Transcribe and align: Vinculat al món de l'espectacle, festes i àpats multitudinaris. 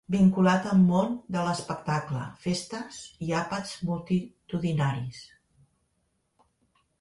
Vinculat 0.13 0.63
al 0.69 0.79
món 0.91 1.11
de 1.35 1.43
l'espectacle, 1.47 2.21
festes 2.45 3.03
i 3.27 3.37
àpats 3.41 3.75
multitudinaris. 3.91 5.21